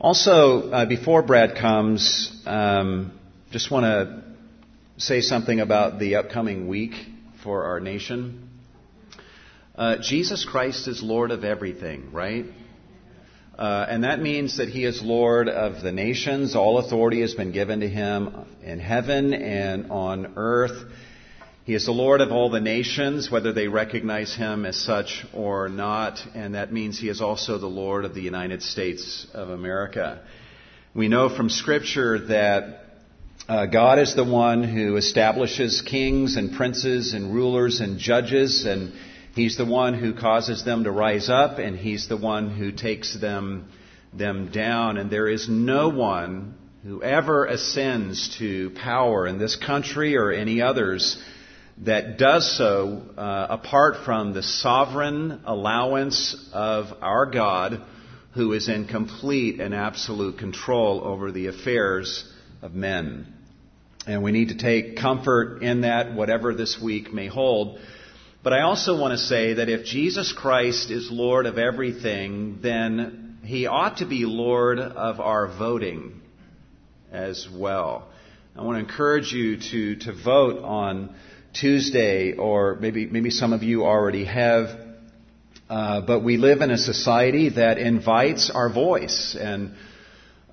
[0.00, 3.18] Also, uh, before Brad comes, um,
[3.50, 4.22] just want to
[4.96, 6.92] say something about the upcoming week
[7.42, 8.48] for our nation.
[9.74, 12.44] Uh, Jesus Christ is Lord of everything, right?
[13.58, 16.54] Uh, and that means that he is Lord of the nations.
[16.54, 20.92] All authority has been given to him in heaven and on earth.
[21.68, 25.68] He is the Lord of all the nations, whether they recognize him as such or
[25.68, 30.22] not, and that means he is also the Lord of the United States of America.
[30.94, 32.86] We know from Scripture that
[33.46, 38.94] uh, God is the one who establishes kings and princes and rulers and judges, and
[39.34, 43.14] He's the one who causes them to rise up, and He's the one who takes
[43.14, 43.68] them,
[44.14, 44.96] them down.
[44.96, 50.62] And there is no one who ever ascends to power in this country or any
[50.62, 51.22] others
[51.84, 57.82] that does so uh, apart from the sovereign allowance of our God,
[58.34, 62.30] who is in complete and absolute control over the affairs
[62.62, 63.26] of men.
[64.06, 67.78] And we need to take comfort in that, whatever this week may hold.
[68.42, 73.38] But I also want to say that if Jesus Christ is Lord of everything, then
[73.44, 76.20] he ought to be Lord of our voting
[77.12, 78.08] as well.
[78.56, 81.14] I want to encourage you to, to vote on
[81.52, 84.68] Tuesday, or maybe, maybe some of you already have.
[85.68, 89.36] Uh, but we live in a society that invites our voice.
[89.38, 89.74] And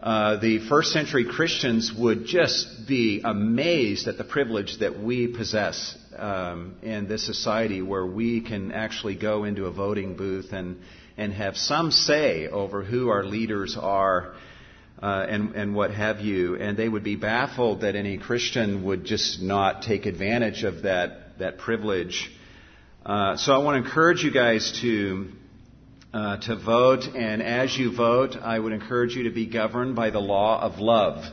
[0.01, 5.97] uh, the first century Christians would just be amazed at the privilege that we possess
[6.17, 10.77] um, in this society where we can actually go into a voting booth and,
[11.17, 14.35] and have some say over who our leaders are
[15.01, 16.55] uh, and, and what have you.
[16.55, 21.37] And they would be baffled that any Christian would just not take advantage of that,
[21.39, 22.31] that privilege.
[23.05, 25.27] Uh, so I want to encourage you guys to,
[26.13, 27.03] uh, to vote.
[27.15, 30.79] And as you vote, I would encourage you to be governed by the law of
[30.79, 31.23] love.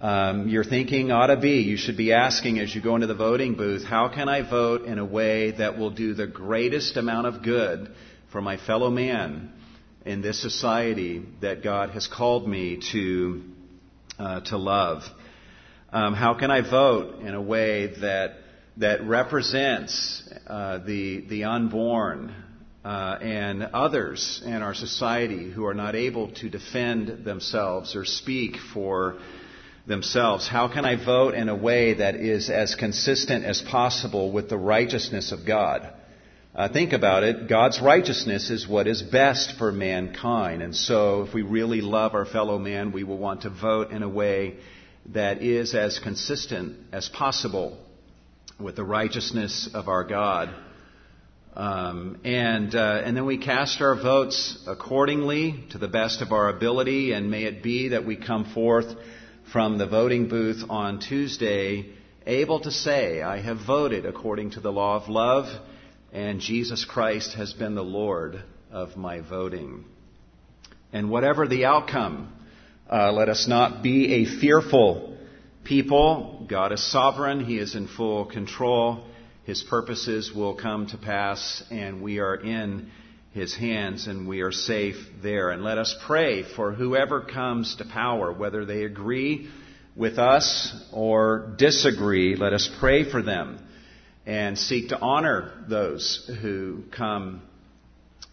[0.00, 3.14] Um, your thinking ought to be, you should be asking as you go into the
[3.14, 7.28] voting booth, how can I vote in a way that will do the greatest amount
[7.28, 7.88] of good
[8.32, 9.52] for my fellow man?
[10.04, 13.42] In this society that God has called me to,
[14.18, 15.02] uh, to love?
[15.92, 18.34] Um, how can I vote in a way that,
[18.78, 22.34] that represents uh, the, the unborn
[22.84, 28.56] uh, and others in our society who are not able to defend themselves or speak
[28.72, 29.18] for
[29.86, 30.48] themselves?
[30.48, 34.58] How can I vote in a way that is as consistent as possible with the
[34.58, 35.92] righteousness of God?
[36.54, 37.48] Uh, think about it.
[37.48, 40.60] God's righteousness is what is best for mankind.
[40.60, 44.02] And so, if we really love our fellow man, we will want to vote in
[44.02, 44.56] a way
[45.14, 47.78] that is as consistent as possible
[48.60, 50.54] with the righteousness of our God.
[51.54, 56.50] Um, and, uh, and then we cast our votes accordingly to the best of our
[56.50, 57.12] ability.
[57.12, 58.94] And may it be that we come forth
[59.50, 61.94] from the voting booth on Tuesday
[62.26, 65.46] able to say, I have voted according to the law of love
[66.12, 69.84] and Jesus Christ has been the Lord of my voting.
[70.92, 72.32] And whatever the outcome,
[72.90, 75.16] uh, let us not be a fearful
[75.64, 76.46] people.
[76.50, 79.04] God is sovereign, He is in full control.
[79.44, 82.90] His purposes will come to pass, and we are in
[83.32, 85.50] His hands and we are safe there.
[85.50, 89.48] And let us pray for whoever comes to power, whether they agree
[89.96, 92.36] with us or disagree.
[92.36, 93.58] Let us pray for them
[94.26, 97.42] and seek to honor those who come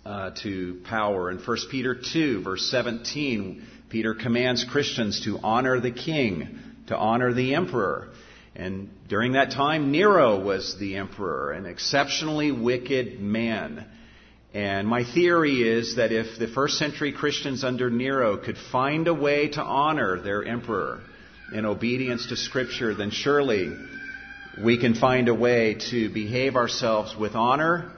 [0.06, 1.32] uh, to power.
[1.32, 7.34] In 1 Peter 2, verse 17, Peter commands Christians to honor the king, to honor
[7.34, 8.10] the emperor.
[8.56, 13.86] And during that time, Nero was the emperor, an exceptionally wicked man.
[14.54, 19.14] And my theory is that if the first century Christians under Nero could find a
[19.14, 21.02] way to honor their emperor
[21.54, 23.72] in obedience to Scripture, then surely
[24.64, 27.94] we can find a way to behave ourselves with honor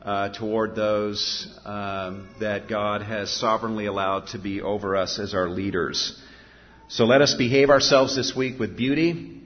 [0.00, 5.48] uh, toward those um, that God has sovereignly allowed to be over us as our
[5.48, 6.18] leaders.
[6.88, 9.42] So let us behave ourselves this week with beauty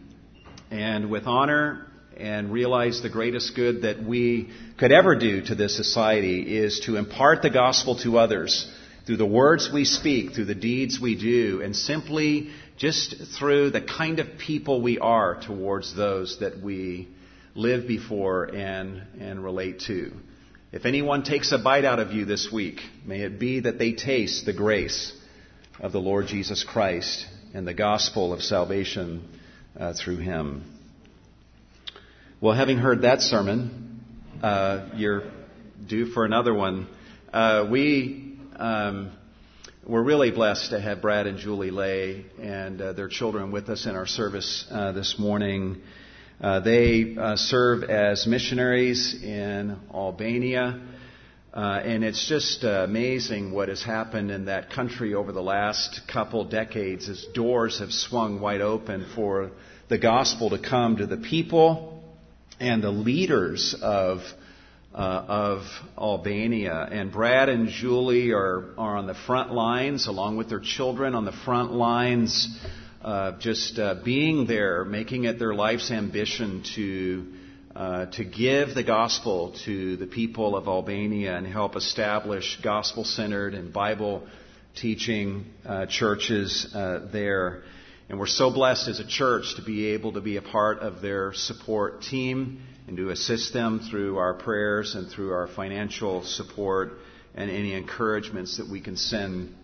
[0.70, 1.86] and with honor
[2.16, 6.96] and realize the greatest good that we could ever do to this society is to
[6.96, 8.70] impart the gospel to others
[9.06, 13.80] through the words we speak, through the deeds we do, and simply just through the
[13.80, 17.08] kind of people we are towards those that we
[17.54, 20.12] live before and, and relate to.
[20.72, 23.92] If anyone takes a bite out of you this week, may it be that they
[23.92, 25.12] taste the grace
[25.80, 29.28] of the Lord Jesus Christ and the gospel of salvation
[29.78, 30.78] uh, through him.
[32.40, 34.00] Well, having heard that sermon,
[34.42, 35.24] uh, you're
[35.86, 36.86] due for another one.
[37.32, 38.29] Uh, we
[38.60, 39.10] um,
[39.86, 43.86] we're really blessed to have Brad and Julie Lay and uh, their children with us
[43.86, 45.80] in our service uh, this morning.
[46.42, 50.78] Uh, they uh, serve as missionaries in Albania.
[51.54, 56.02] Uh, and it's just uh, amazing what has happened in that country over the last
[56.06, 59.52] couple decades as doors have swung wide open for
[59.88, 62.04] the gospel to come to the people
[62.60, 64.20] and the leaders of
[64.94, 65.62] uh, of
[65.96, 66.88] Albania.
[66.90, 71.24] And Brad and Julie are, are on the front lines, along with their children, on
[71.24, 72.58] the front lines,
[73.02, 77.34] uh, just uh, being there, making it their life's ambition to.
[77.72, 83.54] Uh, to give the gospel to the people of Albania and help establish gospel centered
[83.54, 84.26] and Bible
[84.74, 87.62] teaching uh, churches uh, there.
[88.08, 91.00] And we're so blessed as a church to be able to be a part of
[91.00, 96.94] their support team and to assist them through our prayers and through our financial support
[97.36, 99.54] and any encouragements that we can send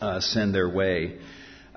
[0.00, 1.18] uh, send their way.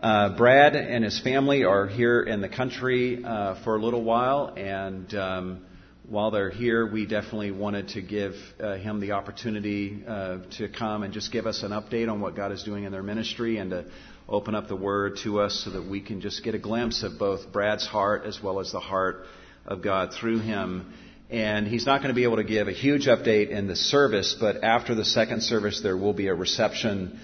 [0.01, 4.53] Uh, Brad and his family are here in the country uh, for a little while,
[4.55, 5.65] and um,
[6.07, 11.03] while they're here, we definitely wanted to give uh, him the opportunity uh, to come
[11.03, 13.71] and just give us an update on what God is doing in their ministry and
[13.71, 13.85] to
[14.29, 17.19] open up the Word to us so that we can just get a glimpse of
[17.19, 19.25] both Brad's heart as well as the heart
[19.65, 20.93] of God through him.
[21.29, 24.35] And he's not going to be able to give a huge update in the service,
[24.39, 27.19] but after the second service, there will be a reception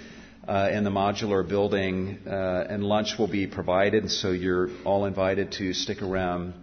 [0.47, 4.09] uh, in the modular building, uh, and lunch will be provided.
[4.09, 6.55] So you're all invited to stick around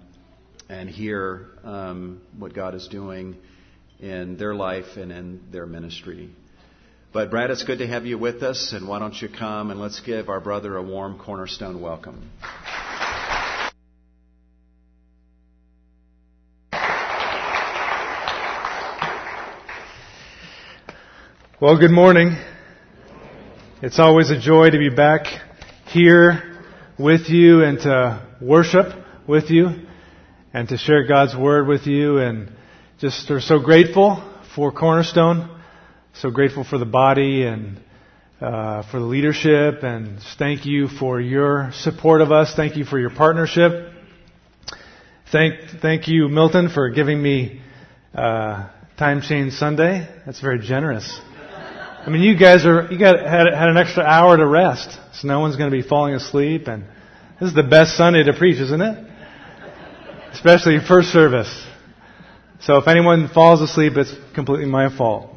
[0.68, 3.36] and hear um, what God is doing
[4.00, 6.30] in their life and in their ministry.
[7.12, 9.80] But Brad, it's good to have you with us, and why don't you come and
[9.80, 12.30] let's give our brother a warm cornerstone welcome.
[21.60, 22.36] Well, good morning.
[23.82, 25.26] It's always a joy to be back
[25.88, 26.56] here
[26.96, 28.86] with you and to worship
[29.26, 29.66] with you
[30.54, 32.52] and to share God's Word with you and
[33.00, 34.22] just are so grateful
[34.54, 35.60] for Cornerstone,
[36.12, 37.80] so grateful for the body and
[38.40, 42.54] uh, for the leadership and thank you for your support of us.
[42.54, 43.94] Thank you for your partnership.
[45.32, 47.62] Thank, thank you, Milton, for giving me
[48.14, 50.08] uh, Time Change Sunday.
[50.24, 51.20] That's very generous.
[52.08, 55.28] I mean, you guys are you got had had an extra hour to rest, so
[55.28, 56.66] no one's going to be falling asleep.
[56.66, 56.84] And
[57.38, 59.06] this is the best Sunday to preach, isn't it?
[60.32, 61.66] Especially first service.
[62.60, 65.34] So if anyone falls asleep, it's completely my fault.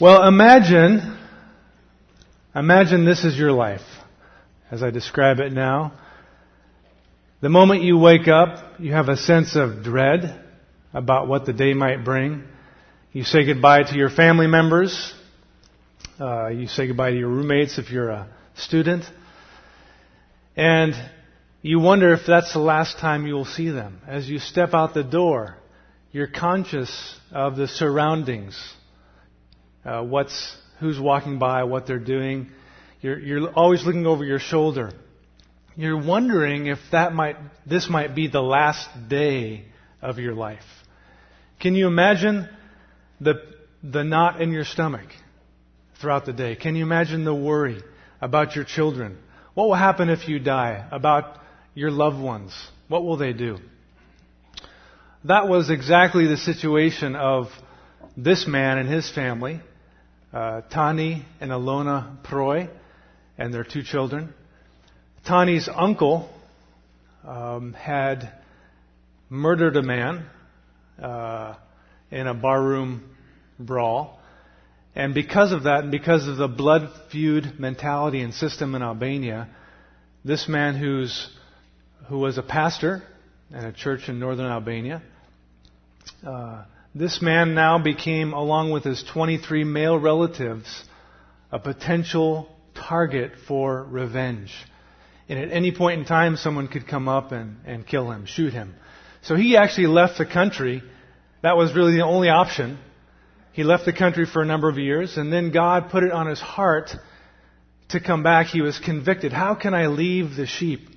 [0.00, 1.16] Well, imagine,
[2.52, 3.86] imagine this is your life,
[4.72, 5.92] as I describe it now.
[7.42, 10.44] The moment you wake up, you have a sense of dread
[10.92, 12.48] about what the day might bring.
[13.12, 15.12] You say goodbye to your family members.
[16.20, 19.04] Uh, you say goodbye to your roommates if you're a student.
[20.56, 20.94] And
[21.60, 24.00] you wonder if that's the last time you will see them.
[24.06, 25.56] As you step out the door,
[26.12, 28.56] you're conscious of the surroundings.
[29.84, 32.52] Uh, what's, who's walking by, what they're doing.
[33.00, 34.92] You're, you're always looking over your shoulder.
[35.74, 39.64] You're wondering if that might, this might be the last day
[40.00, 40.62] of your life.
[41.58, 42.48] Can you imagine
[43.20, 43.42] the,
[43.82, 45.06] the knot in your stomach
[46.00, 46.56] throughout the day?
[46.56, 47.82] Can you imagine the worry
[48.20, 49.18] about your children?
[49.54, 50.86] What will happen if you die?
[50.90, 51.38] About
[51.74, 52.54] your loved ones?
[52.88, 53.58] What will they do?
[55.24, 57.48] That was exactly the situation of
[58.16, 59.60] this man and his family,
[60.32, 62.68] uh, Tani and Alona Proy,
[63.36, 64.32] and their two children.
[65.26, 66.30] Tani's uncle
[67.24, 68.32] um, had
[69.28, 70.26] murdered a man
[71.02, 71.54] uh,
[72.10, 73.10] in a barroom
[73.58, 74.18] brawl.
[74.94, 79.48] And because of that, and because of the blood feud mentality and system in Albania,
[80.24, 81.28] this man who's,
[82.08, 83.02] who was a pastor
[83.50, 85.02] in a church in northern Albania,
[86.26, 86.64] uh,
[86.94, 90.84] this man now became, along with his 23 male relatives,
[91.52, 94.52] a potential target for revenge.
[95.28, 98.52] And at any point in time, someone could come up and, and kill him, shoot
[98.52, 98.74] him.
[99.22, 100.82] So he actually left the country.
[101.42, 102.78] That was really the only option
[103.52, 106.26] he left the country for a number of years, and then God put it on
[106.26, 106.90] his heart
[107.88, 108.46] to come back.
[108.46, 109.32] He was convicted.
[109.32, 110.88] How can I leave the sheep?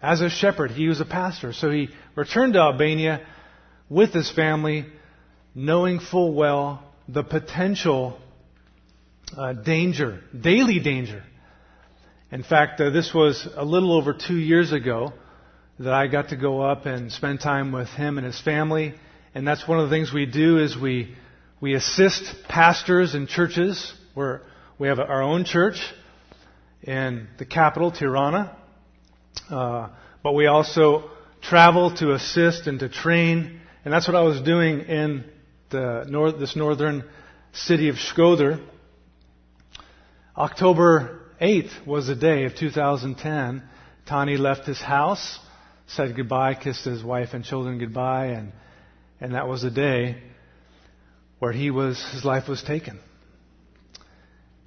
[0.00, 1.52] As a shepherd, he was a pastor.
[1.52, 3.24] So he returned to Albania
[3.88, 4.86] with his family,
[5.54, 8.18] knowing full well the potential
[9.36, 11.22] uh, danger, daily danger.
[12.32, 15.12] In fact, uh, this was a little over two years ago
[15.78, 18.94] that I got to go up and spend time with him and his family.
[19.34, 21.14] And that's one of the things we do is we
[21.62, 24.40] we assist pastors and churches We're,
[24.78, 25.80] we have our own church
[26.82, 28.56] in the capital, Tirana,
[29.48, 29.88] uh,
[30.22, 31.08] but we also
[31.40, 35.24] travel to assist and to train, and that's what I was doing in
[35.70, 37.04] the north, this northern
[37.52, 38.60] city of Shkodër.
[40.36, 43.62] October 8th was the day of 2010.
[44.06, 45.38] Tani left his house,
[45.86, 48.52] said goodbye, kissed his wife and children goodbye, and,
[49.22, 50.16] and that was the day
[51.38, 52.98] where he was, his life was taken.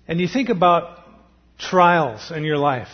[0.08, 1.00] And you think about
[1.60, 2.88] trials in your life.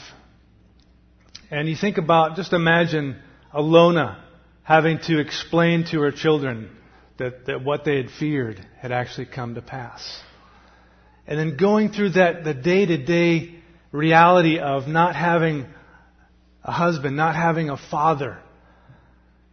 [1.51, 3.21] And you think about, just imagine
[3.53, 4.19] Alona
[4.63, 6.75] having to explain to her children
[7.17, 10.19] that, that what they had feared had actually come to pass.
[11.27, 13.59] And then going through that, the day to day
[13.91, 15.67] reality of not having
[16.63, 18.39] a husband, not having a father,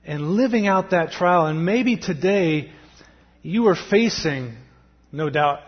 [0.08, 1.46] and living out that trial.
[1.46, 2.72] And maybe today
[3.42, 4.56] you are facing,
[5.12, 5.60] no doubt,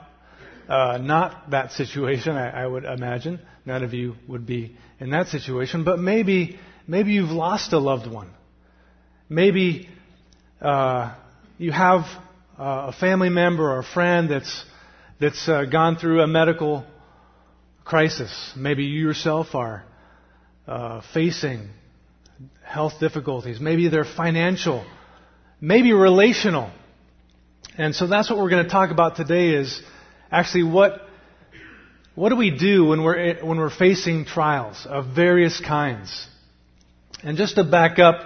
[0.66, 3.38] uh, not that situation, I, I would imagine.
[3.66, 8.10] None of you would be in that situation, but maybe, maybe you've lost a loved
[8.10, 8.30] one.
[9.28, 9.90] Maybe
[10.62, 11.14] uh,
[11.58, 12.06] you have
[12.58, 14.64] uh, a family member or a friend that's
[15.20, 16.82] that's uh, gone through a medical
[17.84, 18.54] crisis.
[18.56, 19.84] Maybe you yourself are
[20.66, 21.68] uh, facing
[22.62, 23.60] health difficulties.
[23.60, 24.84] Maybe they're financial.
[25.60, 26.70] Maybe relational.
[27.76, 29.80] And so that's what we're going to talk about today is
[30.30, 31.00] actually what
[32.14, 36.26] what do we do when we're when we're facing trials of various kinds?
[37.22, 38.20] And just to back up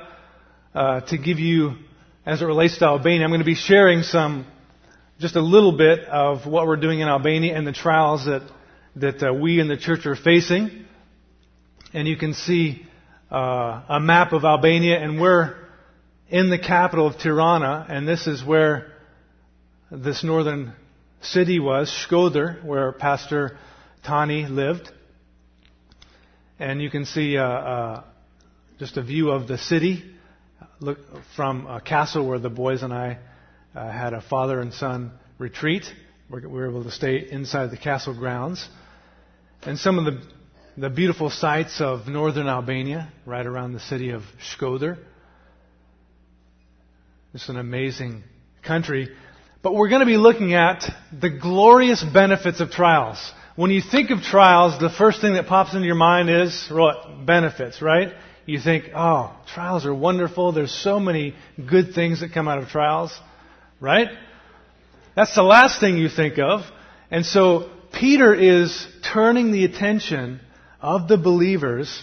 [0.75, 1.77] uh, to give you,
[2.25, 4.47] as it relates to Albania, I'm going to be sharing some
[5.21, 8.43] just a little bit of what we're doing in Albania and the trials that,
[8.97, 10.87] that uh, we in the church are facing.
[11.93, 12.87] And you can see
[13.35, 15.57] uh, a map of Albania, and we're
[16.29, 18.93] in the capital of Tirana, and this is where
[19.91, 20.73] this northern
[21.21, 23.59] city was, Shkodër, where Pastor
[24.05, 24.89] Tani lived.
[26.61, 28.05] And you can see uh, uh,
[28.79, 30.05] just a view of the city
[30.79, 30.99] look
[31.35, 33.19] from a castle where the boys and I
[33.75, 35.85] uh, had a father and son retreat.
[36.31, 38.69] We were able to stay inside the castle grounds.
[39.63, 40.23] And some of the,
[40.77, 44.99] the beautiful sights of northern Albania, right around the city of Shkodër.
[47.33, 48.25] It's an amazing
[48.63, 49.09] country.
[49.63, 53.33] But we're going to be looking at the glorious benefits of trials.
[53.57, 57.25] When you think of trials, the first thing that pops into your mind is what?
[57.25, 58.13] Benefits, right?
[58.47, 60.53] You think, oh, trials are wonderful.
[60.53, 61.35] There's so many
[61.69, 63.19] good things that come out of trials
[63.85, 64.09] right?
[65.15, 66.63] That's the last thing you think of.
[67.11, 70.41] And so Peter is turning the attention
[70.85, 72.03] of the believers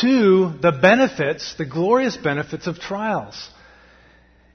[0.00, 3.48] to the benefits, the glorious benefits of trials.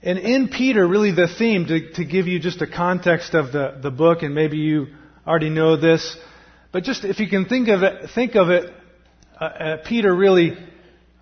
[0.03, 3.79] And in Peter, really the theme, to, to give you just a context of the,
[3.81, 4.87] the book, and maybe you
[5.25, 6.17] already know this,
[6.71, 8.73] but just if you can think of it, think of it,
[9.39, 10.57] uh, uh, Peter really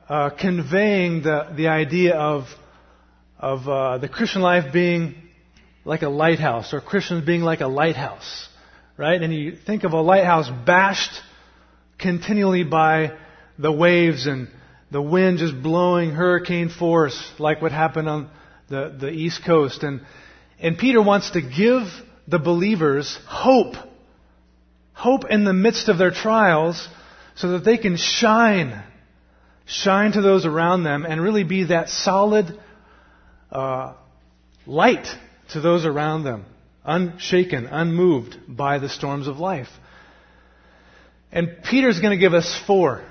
[0.09, 2.45] uh, conveying the, the idea of
[3.37, 5.15] of uh, the Christian life being
[5.83, 8.47] like a lighthouse, or Christians being like a lighthouse,
[8.97, 9.21] right?
[9.21, 11.21] And you think of a lighthouse bashed
[11.99, 13.17] continually by
[13.57, 14.49] the waves and
[14.91, 18.29] the wind just blowing hurricane force, like what happened on
[18.69, 19.83] the, the East Coast.
[19.83, 20.01] And,
[20.59, 21.83] and Peter wants to give
[22.27, 23.75] the believers hope.
[24.93, 26.87] Hope in the midst of their trials
[27.35, 28.83] so that they can shine.
[29.65, 32.57] Shine to those around them and really be that solid
[33.51, 33.93] uh,
[34.65, 35.07] light
[35.49, 36.45] to those around them,
[36.83, 39.69] unshaken, unmoved by the storms of life.
[41.35, 43.03] And Peter's going to give us four.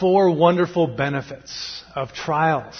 [0.00, 2.74] Four wonderful benefits of trials.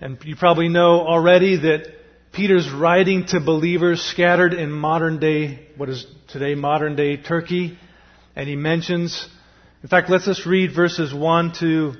[0.00, 1.86] And you probably know already that
[2.32, 7.78] Peter's writing to believers scattered in modern day, what is today modern day Turkey.
[8.34, 9.28] And he mentions,
[9.84, 11.92] in fact, let's just read verses 1 to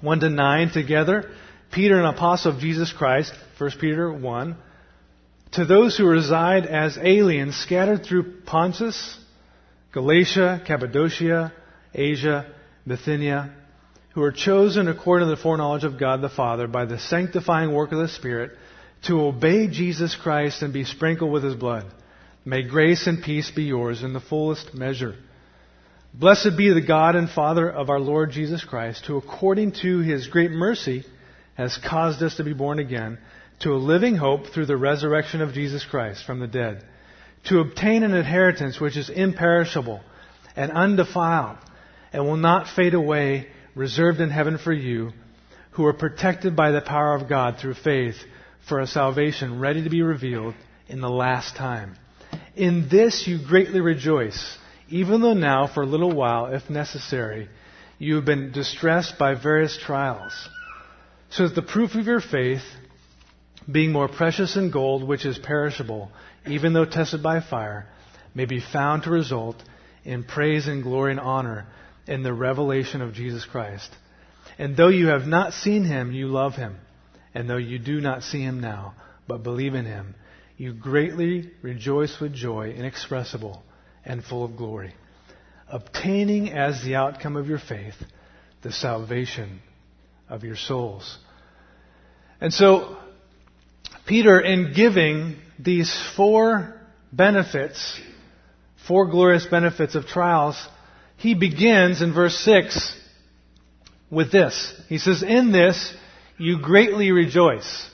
[0.00, 1.28] 1 to 9 together.
[1.72, 4.56] Peter, an apostle of Jesus Christ, 1 Peter 1.
[5.54, 9.16] To those who reside as aliens scattered through Pontus,
[9.92, 11.52] Galatia, Cappadocia,
[11.94, 12.52] Asia,
[12.84, 13.54] Bithynia,
[14.14, 17.92] who are chosen according to the foreknowledge of God the Father by the sanctifying work
[17.92, 18.50] of the Spirit
[19.06, 21.86] to obey Jesus Christ and be sprinkled with his blood.
[22.44, 25.14] May grace and peace be yours in the fullest measure.
[26.12, 30.26] Blessed be the God and Father of our Lord Jesus Christ, who according to his
[30.26, 31.04] great mercy
[31.54, 33.18] has caused us to be born again
[33.60, 36.84] to a living hope through the resurrection of Jesus Christ from the dead,
[37.44, 40.00] to obtain an inheritance which is imperishable
[40.56, 41.58] and undefiled
[42.12, 45.12] and will not fade away, reserved in heaven for you,
[45.72, 48.16] who are protected by the power of God through faith
[48.68, 50.54] for a salvation ready to be revealed
[50.88, 51.96] in the last time.
[52.54, 54.56] In this you greatly rejoice,
[54.88, 57.48] even though now, for a little while, if necessary,
[57.98, 60.32] you have been distressed by various trials,
[61.30, 62.62] so that the proof of your faith,
[63.70, 66.10] being more precious than gold, which is perishable,
[66.46, 67.86] even though tested by fire,
[68.34, 69.56] may be found to result
[70.04, 71.66] in praise and glory and honor
[72.06, 73.90] in the revelation of Jesus Christ.
[74.58, 76.76] And though you have not seen him, you love him.
[77.34, 78.94] And though you do not see him now,
[79.26, 80.14] but believe in him,
[80.56, 83.62] you greatly rejoice with joy inexpressible
[84.04, 84.94] and full of glory,
[85.68, 87.96] obtaining as the outcome of your faith
[88.62, 89.60] the salvation
[90.28, 91.18] of your souls.
[92.40, 92.96] And so,
[94.06, 96.74] Peter, in giving these four
[97.12, 98.00] benefits,
[98.86, 100.56] four glorious benefits of trials,
[101.16, 103.00] he begins in verse 6
[104.10, 104.74] with this.
[104.88, 105.94] He says, In this
[106.38, 107.90] you greatly rejoice.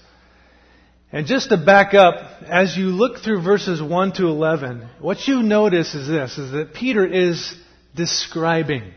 [1.13, 5.43] And just to back up, as you look through verses 1 to 11, what you
[5.43, 7.53] notice is this, is that Peter is
[7.97, 8.93] describing.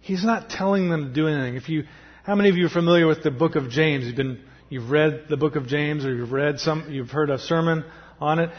[0.00, 1.56] He's not telling them to do anything.
[1.56, 1.84] If you,
[2.24, 4.04] how many of you are familiar with the book of James?
[4.04, 7.38] You've been, you've read the book of James or you've read some, you've heard a
[7.38, 7.84] sermon
[8.20, 8.50] on it.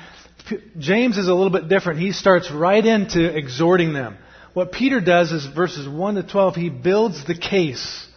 [0.77, 1.99] James is a little bit different.
[1.99, 4.17] He starts right into exhorting them.
[4.53, 8.07] What Peter does is verses 1 to 12, he builds the case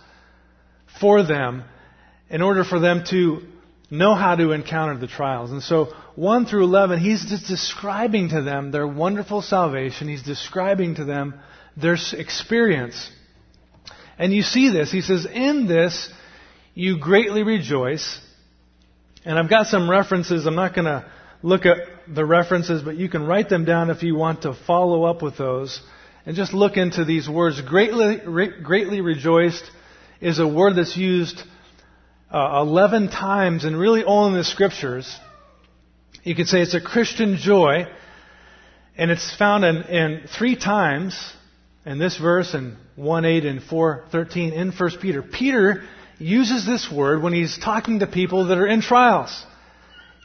[1.01, 1.65] for them
[2.29, 3.43] in order for them to
[3.91, 5.51] know how to encounter the trials.
[5.51, 10.09] And so 1 through 11, he's just describing to them their wonderful salvation.
[10.09, 11.41] He's describing to them
[11.77, 13.11] their experience.
[14.19, 14.93] And you see this.
[14.93, 16.11] He says, In this
[16.75, 18.21] you greatly rejoice.
[19.25, 20.47] And I've got some references.
[20.47, 21.11] I'm not going to
[21.43, 25.05] look at the references, but you can write them down if you want to follow
[25.05, 25.81] up with those.
[26.27, 27.61] And just look into these words.
[27.61, 29.65] Greatly, re- greatly rejoiced
[30.21, 31.43] is a word that's used
[32.31, 35.19] uh, 11 times and really all in the scriptures.
[36.23, 37.87] You could say it's a Christian joy,
[38.97, 41.19] and it's found in, in three times
[41.87, 45.23] in this verse and 1 8 and 4 13 in 1 Peter.
[45.23, 45.83] Peter
[46.21, 49.45] uses this word when he's talking to people that are in trials.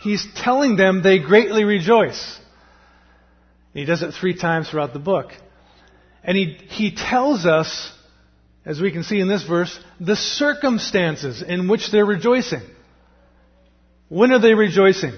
[0.02, 2.40] He's telling them they greatly rejoice.
[3.74, 5.32] He does it three times throughout the book.
[6.24, 7.92] And he, he tells us
[8.66, 12.62] as we can see in this verse, the circumstances in which they're rejoicing.
[14.10, 15.14] When are they rejoicing?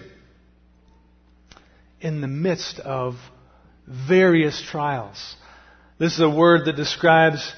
[2.01, 3.15] In the midst of
[3.87, 5.35] various trials.
[5.97, 7.53] This is a word that describes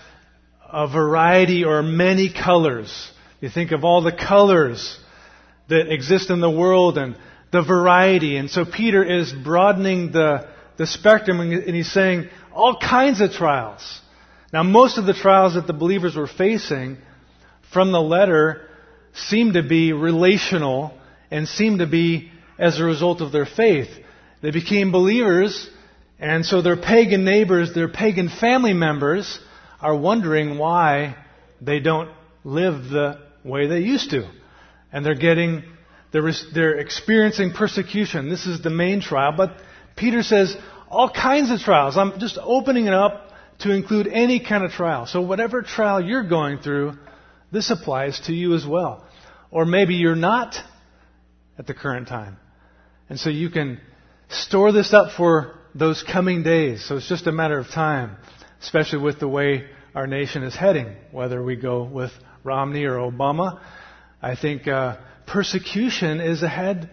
[0.72, 3.12] a variety or many colors.
[3.42, 5.00] You think of all the colors
[5.70, 7.16] that exist in the world and
[7.52, 8.38] the variety.
[8.38, 14.02] And so Peter is broadening the, the spectrum and he's saying all kinds of trials.
[14.52, 16.98] Now, most of the trials that the believers were facing
[17.72, 18.68] from the letter
[19.14, 20.94] seem to be relational
[21.30, 23.90] and seem to be as a result of their faith.
[24.42, 25.70] They became believers,
[26.20, 29.40] and so their pagan neighbors, their pagan family members,
[29.82, 31.16] are wondering why
[31.62, 32.12] they don't
[32.44, 34.30] live the way they used to.
[34.92, 35.64] And they're getting,
[36.12, 38.30] they're, they're experiencing persecution.
[38.30, 39.58] This is the main trial, but
[39.96, 40.56] Peter says
[40.90, 41.98] all kinds of trials.
[41.98, 45.06] I'm just opening it up to include any kind of trial.
[45.06, 46.94] So, whatever trial you're going through,
[47.52, 49.06] this applies to you as well.
[49.52, 50.56] Or maybe you're not
[51.58, 52.38] at the current time.
[53.10, 53.82] And so you can
[54.30, 56.86] store this up for those coming days.
[56.88, 58.18] So it's just a matter of time,
[58.62, 62.12] especially with the way our nation is heading, whether we go with
[62.44, 63.60] Romney or Obama.
[64.22, 66.90] I think uh, persecution is ahead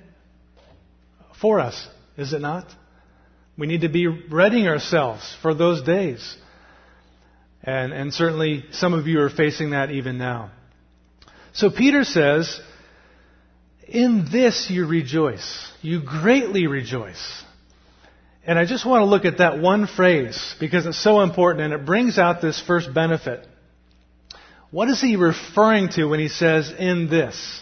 [1.41, 2.67] for us, is it not?
[3.59, 6.37] We need to be readying ourselves for those days.
[7.63, 10.53] And, and certainly some of you are facing that even now.
[11.53, 12.61] So Peter says,
[13.89, 15.73] In this you rejoice.
[15.81, 17.45] You greatly rejoice.
[18.47, 21.75] And I just want to look at that one phrase because it's so important and
[21.75, 23.45] it brings out this first benefit.
[24.71, 27.61] What is he referring to when he says, in this?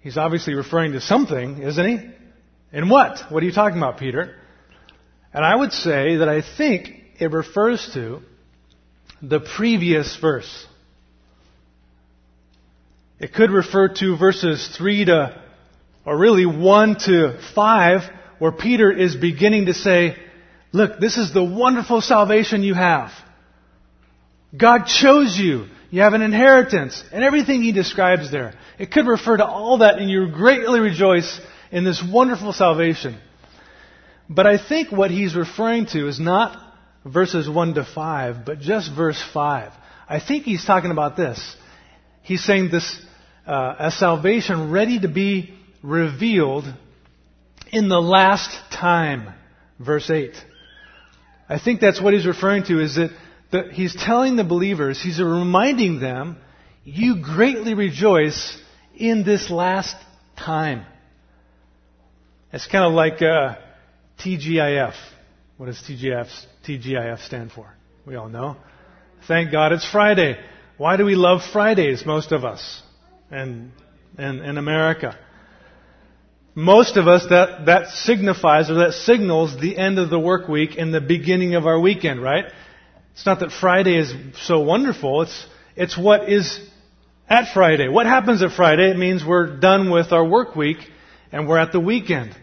[0.00, 2.10] He's obviously referring to something, isn't he?
[2.72, 3.30] In what?
[3.30, 4.34] What are you talking about, Peter?
[5.34, 6.88] And I would say that I think
[7.20, 8.20] it refers to
[9.20, 10.66] the previous verse.
[13.20, 15.42] It could refer to verses 3 to,
[16.06, 18.00] or really 1 to 5,
[18.38, 20.16] where Peter is beginning to say,
[20.72, 23.12] Look, this is the wonderful salvation you have.
[24.56, 25.66] God chose you.
[25.90, 27.02] You have an inheritance.
[27.12, 28.54] And everything he describes there.
[28.78, 33.16] It could refer to all that, and you greatly rejoice in this wonderful salvation.
[34.28, 36.60] But I think what he's referring to is not
[37.04, 39.72] verses 1 to 5, but just verse 5.
[40.08, 41.56] I think he's talking about this.
[42.22, 43.00] He's saying this
[43.46, 46.64] uh, a salvation ready to be revealed
[47.74, 49.34] in the last time.
[49.78, 50.34] Verse 8.
[51.48, 53.10] I think that's what he's referring to is that
[53.50, 56.38] the, he's telling the believers, he's reminding them,
[56.84, 58.58] you greatly rejoice
[58.96, 59.96] in this last
[60.36, 60.84] time.
[62.52, 63.56] It's kind of like uh,
[64.20, 64.94] TGIF.
[65.56, 66.28] What does TGIF,
[66.66, 67.74] TGIF stand for?
[68.06, 68.56] We all know.
[69.26, 70.38] Thank God it's Friday.
[70.76, 72.82] Why do we love Fridays, most of us,
[73.30, 73.72] and
[74.18, 75.18] in, in America?
[76.54, 80.76] Most of us, that, that signifies or that signals the end of the work week
[80.78, 82.44] and the beginning of our weekend, right?
[83.12, 85.22] It's not that Friday is so wonderful.
[85.22, 86.60] It's, it's what is
[87.28, 87.88] at Friday.
[87.88, 88.90] What happens at Friday?
[88.90, 90.78] It means we're done with our work week
[91.32, 92.36] and we're at the weekend.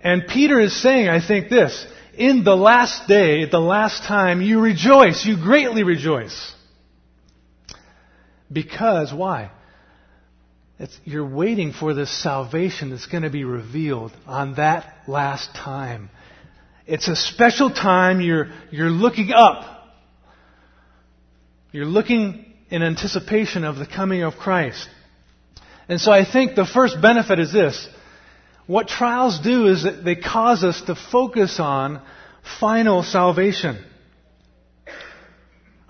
[0.00, 4.42] And Peter is saying, I think this, in the last day, at the last time,
[4.42, 6.54] you rejoice, you greatly rejoice.
[8.52, 9.50] Because, why?
[10.80, 16.08] It's, you're waiting for this salvation that's going to be revealed on that last time.
[16.86, 18.22] It's a special time.
[18.22, 19.88] You're, you're looking up.
[21.70, 24.88] You're looking in anticipation of the coming of Christ.
[25.86, 27.86] And so I think the first benefit is this.
[28.66, 32.00] What trials do is that they cause us to focus on
[32.58, 33.84] final salvation.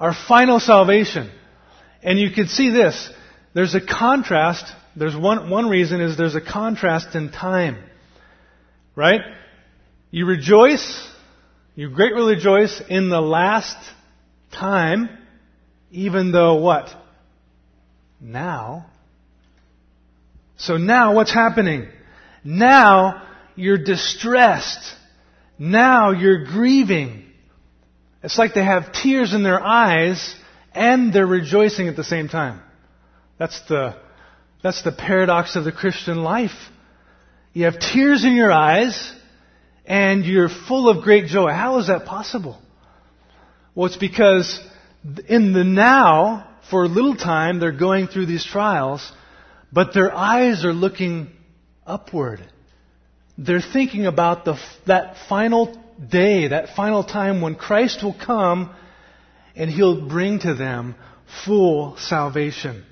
[0.01, 1.31] Our final salvation.
[2.03, 3.09] And you can see this.
[3.55, 4.65] There's a contrast.
[4.97, 7.79] There's one, one reason is there's a contrast in time.
[8.97, 9.21] Right?
[10.11, 11.09] You rejoice,
[11.75, 13.77] you greatly rejoice in the last
[14.53, 15.09] time,
[15.91, 16.89] even though what?
[18.21, 18.87] Now.
[20.57, 21.89] So now what's happening?
[22.45, 24.95] Now you're distressed.
[25.59, 27.25] Now you're grieving.
[28.23, 30.35] It's like they have tears in their eyes
[30.75, 32.61] and they're rejoicing at the same time.
[33.39, 33.97] That's the,
[34.63, 36.57] that's the paradox of the Christian life.
[37.53, 39.13] You have tears in your eyes
[39.87, 41.51] and you're full of great joy.
[41.51, 42.59] How is that possible?
[43.75, 44.61] Well, it's because
[45.29, 49.11] in the now, for a little time, they're going through these trials,
[49.73, 51.31] but their eyes are looking
[51.87, 52.41] upward.
[53.39, 55.77] They're thinking about the, that final
[56.09, 58.75] day, that final time when Christ will come
[59.57, 60.95] and He'll bring to them
[61.45, 62.85] full salvation.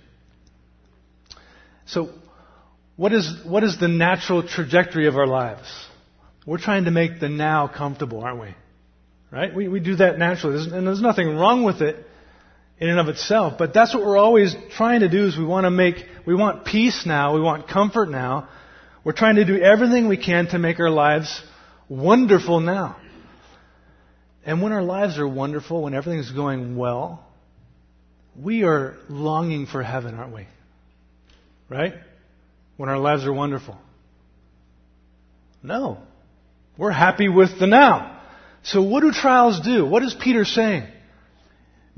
[1.89, 2.11] So,
[2.97, 5.69] what is, what is the natural trajectory of our lives?
[6.47, 8.55] We're trying to make the now comfortable, aren't we?
[9.31, 9.55] Right?
[9.55, 10.57] We, we do that naturally.
[10.57, 11.97] There's, and there's nothing wrong with it
[12.79, 13.55] in and of itself.
[13.59, 16.65] But that's what we're always trying to do is we want to make, we want
[16.65, 17.35] peace now.
[17.35, 18.49] We want comfort now.
[19.05, 21.43] We're trying to do everything we can to make our lives
[21.89, 22.97] wonderful now.
[24.45, 27.25] And when our lives are wonderful, when everything's going well,
[28.37, 30.47] we are longing for heaven, aren't we?
[31.69, 31.95] Right?
[32.77, 33.77] When our lives are wonderful.
[35.63, 35.99] No.
[36.77, 38.21] We're happy with the now.
[38.63, 39.85] So what do trials do?
[39.85, 40.87] What is Peter saying?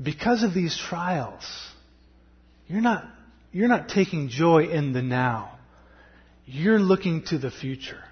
[0.01, 1.43] Because of these trials,
[2.67, 3.05] you're not,
[3.51, 5.59] you're not taking joy in the now.
[6.45, 8.03] You're looking to the future.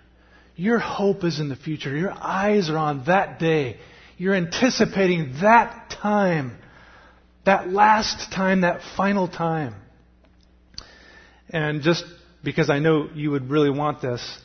[0.56, 1.96] Your hope is in the future.
[1.96, 3.78] Your eyes are on that day.
[4.18, 6.58] You're anticipating that time,
[7.46, 9.74] that last time, that final time.
[11.50, 12.04] And just
[12.44, 14.40] because I know you would really want this,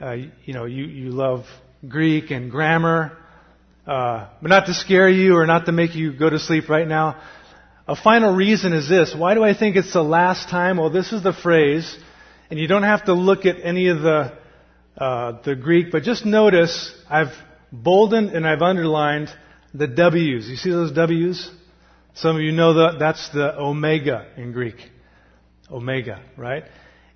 [0.00, 0.12] uh,
[0.44, 1.44] you know, you, you love
[1.86, 3.16] Greek and grammar,
[3.86, 6.86] uh, but not to scare you or not to make you go to sleep right
[6.86, 7.20] now.
[7.88, 9.14] A final reason is this.
[9.16, 10.78] Why do I think it's the last time?
[10.78, 11.96] Well, this is the phrase,
[12.50, 14.32] and you don't have to look at any of the
[14.98, 17.34] uh, the Greek, but just notice I've
[17.70, 19.28] boldened and I've underlined
[19.74, 20.48] the W's.
[20.48, 21.50] You see those W's?
[22.14, 24.76] Some of you know that that's the omega in Greek.
[25.70, 26.64] Omega, right?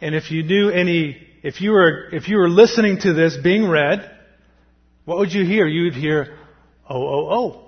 [0.00, 3.68] And if you knew any, if you were, if you were listening to this being
[3.68, 4.10] read,
[5.04, 5.66] what would you hear?
[5.66, 6.36] You would hear
[6.88, 7.66] O, O, O.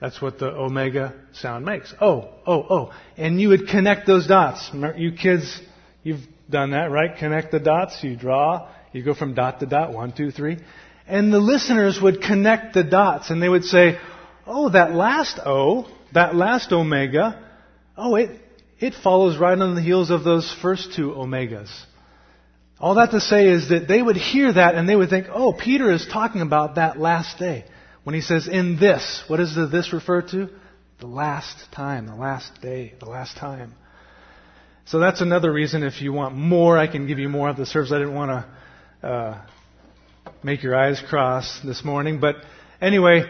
[0.00, 1.92] That's what the omega sound makes.
[2.00, 2.92] Oh, oh, oh.
[3.18, 4.70] And you would connect those dots.
[4.96, 5.60] You kids,
[6.02, 7.16] you've done that, right?
[7.18, 8.02] Connect the dots.
[8.02, 8.70] You draw.
[8.92, 9.92] You go from dot to dot.
[9.92, 10.58] One, two, three.
[11.06, 13.98] And the listeners would connect the dots and they would say,
[14.46, 17.44] oh, that last O, that last omega,
[17.96, 18.30] oh, it,
[18.80, 21.70] it follows right on the heels of those first two omegas.
[22.78, 25.52] All that to say is that they would hear that and they would think, oh,
[25.52, 27.66] Peter is talking about that last day.
[28.04, 30.48] When he says in this, what does the this refer to?
[30.98, 33.74] The last time, the last day, the last time.
[34.86, 37.66] So that's another reason if you want more, I can give you more of the
[37.66, 37.92] service.
[37.92, 38.46] I didn't want
[39.02, 39.42] to uh,
[40.42, 42.18] make your eyes cross this morning.
[42.18, 42.36] But
[42.80, 43.24] anyway,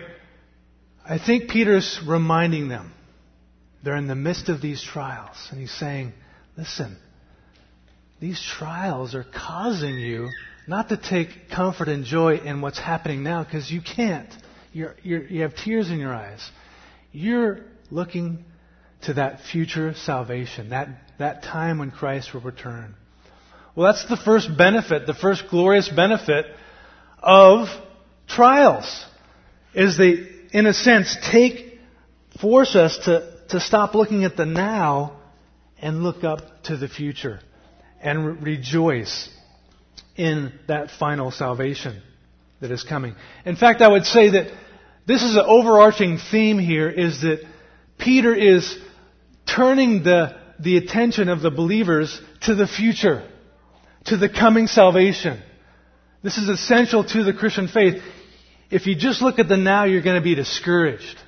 [1.04, 2.92] I think Peter's reminding them.
[3.82, 5.36] They're in the midst of these trials.
[5.50, 6.12] And he's saying,
[6.56, 6.96] listen,
[8.20, 10.28] these trials are causing you
[10.66, 14.28] not to take comfort and joy in what's happening now because you can't.
[14.72, 16.48] You're, you're, you have tears in your eyes.
[17.12, 18.44] You're looking
[19.02, 20.88] to that future salvation, that,
[21.18, 22.94] that time when Christ will return.
[23.74, 26.46] Well, that's the first benefit, the first glorious benefit
[27.22, 27.68] of
[28.28, 29.06] trials.
[29.74, 31.78] Is they, in a sense, take,
[32.40, 35.16] force us to, to stop looking at the now
[35.80, 37.40] and look up to the future
[38.02, 39.28] and re- rejoice
[40.16, 42.02] in that final salvation
[42.60, 43.14] that is coming.
[43.44, 44.52] In fact, I would say that
[45.06, 47.40] this is an overarching theme here is that
[47.98, 48.78] Peter is
[49.46, 53.28] turning the, the attention of the believers to the future,
[54.06, 55.40] to the coming salvation.
[56.22, 58.02] This is essential to the Christian faith.
[58.70, 61.18] If you just look at the now, you're going to be discouraged.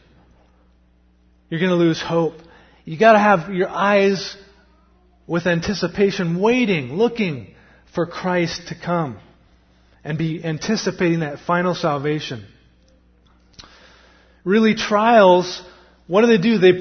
[1.52, 2.32] You're going to lose hope.
[2.86, 4.38] You got to have your eyes
[5.26, 7.54] with anticipation, waiting, looking
[7.94, 9.18] for Christ to come
[10.02, 12.46] and be anticipating that final salvation.
[14.44, 15.62] Really, trials,
[16.06, 16.56] what do they do?
[16.56, 16.72] They,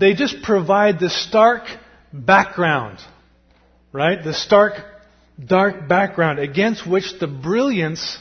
[0.00, 1.62] they just provide the stark
[2.12, 2.98] background,
[3.92, 4.20] right?
[4.20, 4.82] The stark,
[5.42, 8.18] dark background against which the brilliance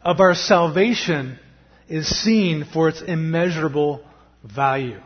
[0.00, 1.40] of our salvation
[1.88, 4.04] is seen for its immeasurable
[4.44, 5.00] value.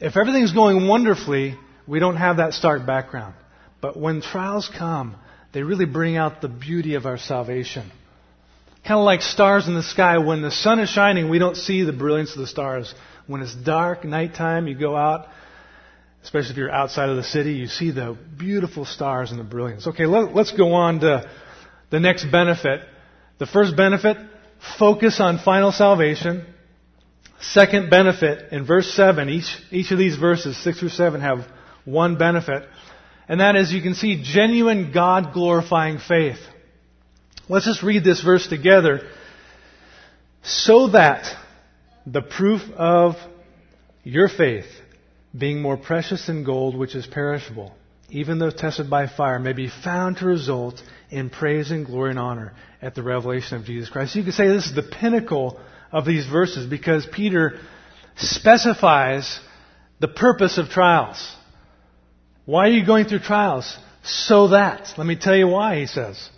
[0.00, 3.34] If everything's going wonderfully, we don't have that stark background.
[3.80, 5.16] But when trials come,
[5.52, 7.90] they really bring out the beauty of our salvation.
[8.86, 10.18] Kind of like stars in the sky.
[10.18, 12.94] When the sun is shining, we don't see the brilliance of the stars.
[13.26, 15.28] When it's dark, nighttime, you go out,
[16.22, 19.86] especially if you're outside of the city, you see the beautiful stars and the brilliance.
[19.86, 21.30] Okay, let, us go on to
[21.90, 22.80] the next benefit.
[23.38, 24.16] The first benefit,
[24.78, 26.46] focus on final salvation.
[27.40, 31.46] Second benefit, in verse 7, each, each of these verses, 6 through 7, have
[31.84, 32.64] one benefit.
[33.28, 36.38] And that is, you can see genuine God glorifying faith.
[37.48, 39.08] Let's just read this verse together.
[40.42, 41.34] So that
[42.06, 43.16] the proof of
[44.04, 44.66] your faith,
[45.36, 47.74] being more precious than gold which is perishable,
[48.10, 52.18] even though tested by fire, may be found to result in praise and glory and
[52.18, 54.14] honor at the revelation of Jesus Christ.
[54.14, 55.60] You could say this is the pinnacle
[55.92, 57.58] of these verses because Peter
[58.16, 59.40] specifies
[60.00, 61.36] the purpose of trials.
[62.44, 63.76] Why are you going through trials?
[64.02, 64.94] So that.
[64.96, 66.28] Let me tell you why, he says.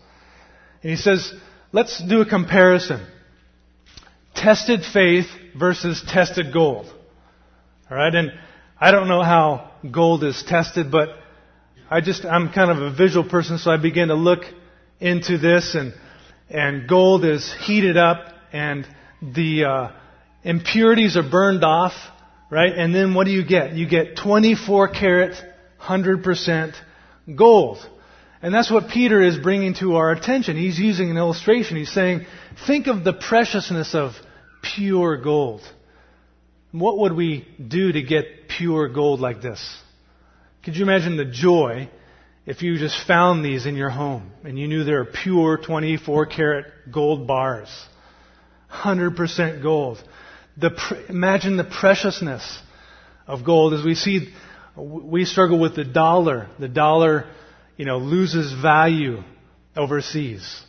[0.83, 1.33] And he says,
[1.73, 3.07] let's do a comparison.
[4.35, 5.27] Tested faith
[5.59, 6.93] versus tested gold.
[7.91, 8.33] Alright, and
[8.81, 11.11] I don't know how gold is tested, but
[11.91, 14.45] I just, I'm kind of a visual person, so I begin to look
[14.99, 15.93] into this and,
[16.49, 18.87] and gold is heated up and
[19.23, 19.91] the uh,
[20.43, 21.93] impurities are burned off,
[22.51, 22.73] right?
[22.77, 23.75] And then what do you get?
[23.75, 25.35] You get 24 karat,
[25.81, 26.75] 100%
[27.37, 27.79] gold.
[28.43, 30.57] And that's what Peter is bringing to our attention.
[30.57, 31.77] He's using an illustration.
[31.77, 32.27] He's saying,
[32.67, 34.13] think of the preciousness of
[34.75, 35.61] pure gold.
[36.73, 39.79] What would we do to get pure gold like this?
[40.65, 41.89] Could you imagine the joy
[42.47, 46.27] if you just found these in your home and you knew they were pure 24
[46.27, 47.69] karat gold bars?
[48.73, 50.03] 100% gold.
[50.57, 50.71] The,
[51.09, 52.59] imagine the preciousness
[53.27, 54.33] of gold as we see,
[54.77, 56.49] we struggle with the dollar.
[56.59, 57.27] The dollar,
[57.77, 59.23] you know, loses value
[59.77, 60.63] overseas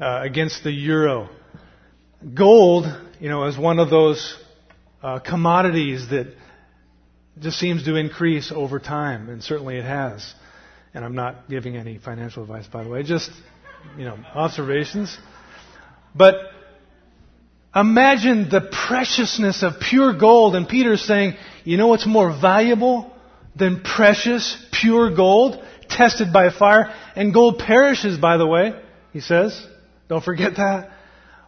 [0.00, 1.28] uh, against the euro.
[2.34, 2.86] Gold,
[3.20, 4.36] you know, is one of those
[5.02, 6.34] uh, commodities that
[7.38, 10.34] just seems to increase over time, and certainly it has.
[10.94, 13.30] And I'm not giving any financial advice, by the way, just,
[13.98, 15.16] you know, observations.
[16.14, 16.36] But
[17.74, 20.54] Imagine the preciousness of pure gold.
[20.54, 21.34] And Peter's saying,
[21.64, 23.12] you know what's more valuable
[23.56, 26.94] than precious, pure gold, tested by fire?
[27.16, 28.74] And gold perishes, by the way,
[29.12, 29.60] he says.
[30.08, 30.90] Don't forget that.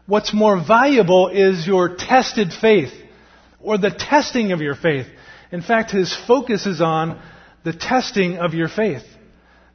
[0.06, 2.92] What's more valuable is your tested faith,
[3.60, 5.06] or the testing of your faith.
[5.52, 7.20] In fact, his focus is on
[7.64, 9.02] the testing of your faith.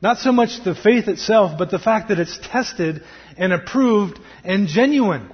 [0.01, 3.03] Not so much the faith itself, but the fact that it's tested
[3.37, 5.29] and approved and genuine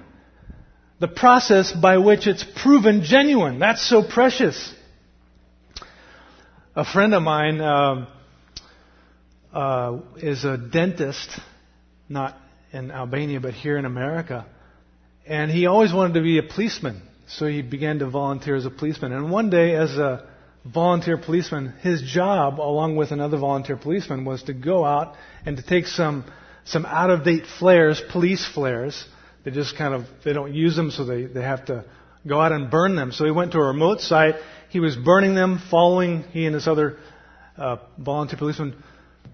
[0.99, 3.59] the process by which it's proven genuine.
[3.59, 4.73] That's so precious.
[6.75, 8.07] A friend of mine uh,
[9.53, 11.29] uh, is a dentist,
[12.09, 12.37] not
[12.71, 14.45] in Albania, but here in America.
[15.25, 17.01] And he always wanted to be a policeman.
[17.27, 19.11] So he began to volunteer as a policeman.
[19.11, 20.27] And one day, as a
[20.65, 25.63] volunteer policeman, his job, along with another volunteer policeman, was to go out and to
[25.63, 26.23] take some,
[26.65, 29.05] some out of date flares, police flares,
[29.47, 31.85] they just kind of, they don't use them, so they, they have to
[32.27, 33.13] go out and burn them.
[33.13, 34.35] So he went to a remote site.
[34.67, 36.97] He was burning them, following, he and his other
[37.57, 38.75] uh, volunteer policeman,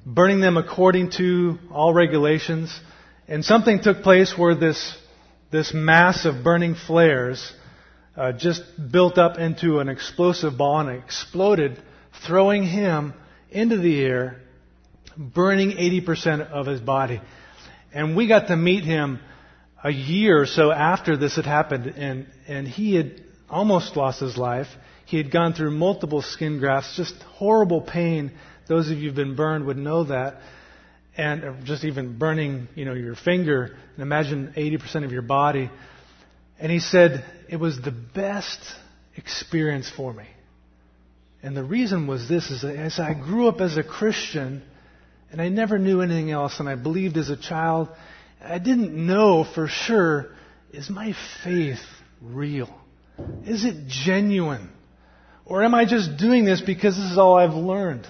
[0.06, 2.80] burning them according to all regulations.
[3.28, 4.96] And something took place where this,
[5.50, 7.52] this mass of burning flares
[8.16, 11.82] uh, just built up into an explosive ball and exploded,
[12.28, 13.16] throwing him
[13.50, 14.42] into the air,
[15.18, 17.20] burning 80% of his body.
[17.92, 19.20] And we got to meet him
[19.84, 24.38] a year or so after this had happened, and, and he had almost lost his
[24.38, 24.68] life.
[25.06, 28.32] He had gone through multiple skin grafts, just horrible pain.
[28.68, 30.38] Those of you who've been burned would know that.
[31.16, 35.70] And uh, just even burning, you know, your finger, and imagine 80% of your body.
[36.60, 38.60] And he said, it was the best
[39.16, 40.26] experience for me.
[41.44, 44.64] And the reason was this, is as I grew up as a Christian,
[45.30, 47.90] and I never knew anything else, and I believed as a child,
[48.44, 50.32] I didn't know for sure,
[50.72, 51.80] is my faith
[52.22, 52.74] real?
[53.46, 54.70] Is it genuine?
[55.46, 58.08] Or am I just doing this because this is all I've learned?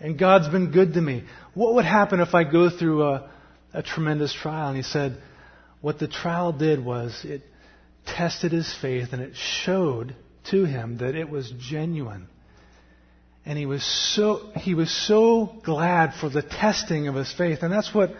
[0.00, 1.24] And God's been good to me.
[1.54, 3.30] What would happen if I go through a,
[3.72, 4.68] a tremendous trial?
[4.68, 5.18] And he said,
[5.80, 7.42] what the trial did was it
[8.06, 10.16] tested his faith and it showed
[10.50, 12.28] to him that it was genuine.
[13.44, 17.58] And he was so, he was so glad for the testing of his faith.
[17.62, 18.10] And that's what,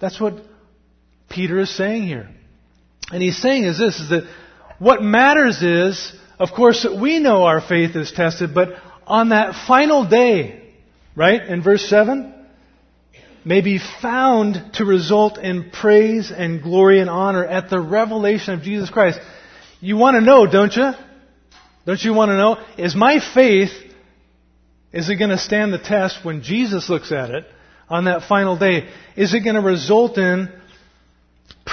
[0.00, 0.34] that's what
[1.28, 2.28] Peter is saying here.
[3.12, 4.24] And he's saying is this, is that
[4.78, 8.70] what matters is, of course, that we know our faith is tested, but
[9.06, 10.72] on that final day,
[11.16, 12.34] right, in verse 7,
[13.44, 18.62] may be found to result in praise and glory and honor at the revelation of
[18.62, 19.18] Jesus Christ.
[19.80, 20.92] You want to know, don't you?
[21.86, 22.62] Don't you want to know?
[22.76, 23.70] Is my faith,
[24.92, 27.46] is it going to stand the test when Jesus looks at it
[27.88, 28.88] on that final day?
[29.16, 30.52] Is it going to result in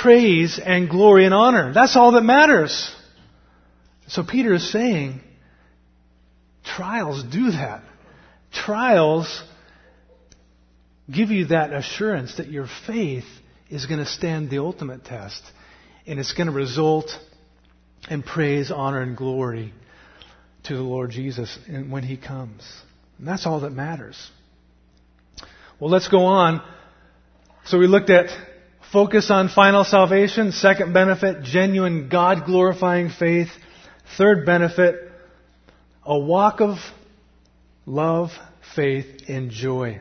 [0.01, 1.73] praise and glory and honor?
[1.73, 2.93] That's all that matters.
[4.07, 5.21] So Peter is saying,
[6.63, 7.83] trials do that.
[8.51, 9.43] Trials
[11.11, 13.25] give you that assurance that your faith
[13.69, 15.41] is going to stand the ultimate test
[16.05, 17.09] and it's going to result
[18.09, 19.73] in praise, honor, and glory
[20.65, 21.57] to the Lord Jesus
[21.89, 22.61] when He comes.
[23.17, 24.29] And that's all that matters.
[25.79, 26.61] Well, let's go on.
[27.65, 28.29] So we looked at
[28.91, 30.51] focus on final salvation.
[30.51, 33.49] Second benefit, genuine God glorifying faith.
[34.17, 35.11] Third benefit,
[36.05, 36.77] a walk of
[37.85, 38.31] love,
[38.75, 39.99] faith, and joy.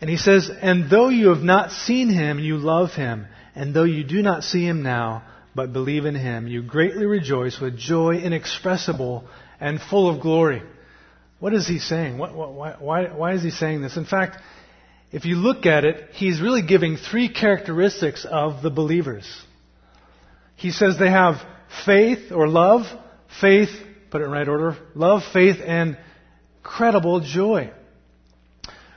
[0.00, 3.26] And he says, And though you have not seen him, you love him.
[3.54, 7.58] And though you do not see him now, but believe in him, you greatly rejoice
[7.58, 9.24] with joy inexpressible
[9.58, 10.62] and full of glory.
[11.40, 12.18] What is he saying?
[12.18, 13.96] What, why, why, why is he saying this?
[13.96, 14.38] In fact,
[15.10, 19.26] if you look at it, he's really giving three characteristics of the believers.
[20.56, 21.36] He says they have
[21.86, 22.82] faith or love,
[23.40, 23.70] faith,
[24.10, 25.96] put it in right order, love, faith, and
[26.62, 27.70] credible joy.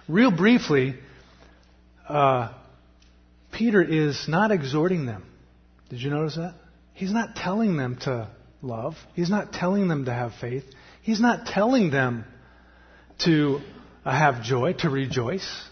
[0.07, 0.95] Real briefly,
[2.09, 2.51] uh,
[3.53, 5.23] Peter is not exhorting them.
[5.89, 6.55] Did you notice that?
[6.93, 8.29] He's not telling them to
[8.61, 8.95] love.
[9.13, 10.63] He's not telling them to have faith.
[11.01, 12.25] He's not telling them
[13.19, 13.59] to
[14.03, 15.69] uh, have joy, to rejoice.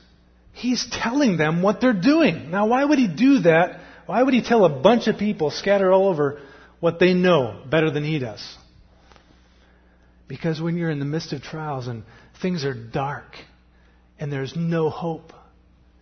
[0.59, 2.51] He's telling them what they're doing.
[2.51, 3.79] Now, why would he do that?
[4.07, 6.41] Why would he tell a bunch of people scattered all over
[6.81, 8.57] what they know better than he does?
[10.27, 12.03] Because when you're in the midst of trials and
[12.41, 13.37] things are dark
[14.19, 15.31] and there's no hope,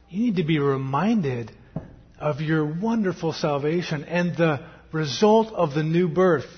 [0.10, 1.52] you need to be reminded
[2.20, 6.50] of your wonderful salvation and the result of the new birth.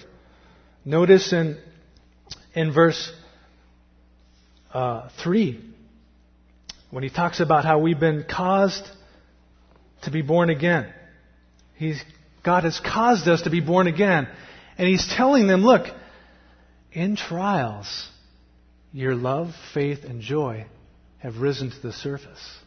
[0.86, 1.58] Notice in,
[2.54, 3.12] in verse
[4.74, 5.68] uh, 3
[6.91, 8.88] when he talks about how we've been caused
[10.04, 10.91] to be born again.
[11.75, 12.02] He's,
[12.43, 14.28] God has caused us to be born again.
[14.78, 15.88] And he's telling them, look,
[16.91, 18.10] in trials,
[18.91, 20.65] your love, faith, and joy
[21.19, 22.58] have risen to the surface.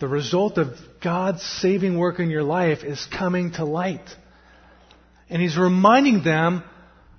[0.00, 4.08] The result of God's saving work in your life is coming to light.
[5.30, 6.62] And he's reminding them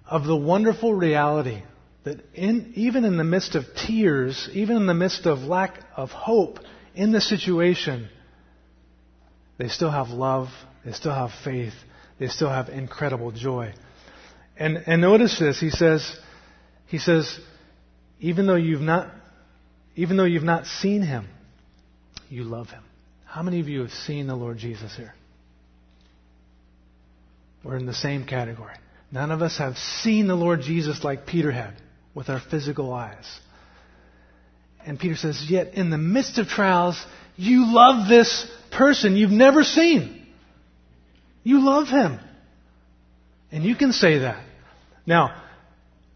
[0.05, 1.63] of the wonderful reality
[2.05, 6.11] that in, even in the midst of tears, even in the midst of lack of
[6.11, 6.59] hope
[6.93, 8.07] in the situation,
[9.57, 10.49] they still have love,
[10.85, 11.73] they still have faith,
[12.19, 13.73] they still have incredible joy.
[14.55, 16.15] And, and notice this, he says,
[16.85, 17.39] he says,
[18.19, 19.11] even though you've not,
[19.95, 21.27] even though you've not seen him,
[22.29, 22.83] you love him.
[23.25, 25.15] How many of you have seen the Lord Jesus here?
[27.63, 28.75] We're in the same category.
[29.11, 31.73] None of us have seen the Lord Jesus like Peter had
[32.15, 33.25] with our physical eyes.
[34.85, 37.03] And Peter says, Yet in the midst of trials,
[37.35, 40.25] you love this person you've never seen.
[41.43, 42.19] You love him.
[43.51, 44.43] And you can say that.
[45.05, 45.41] Now,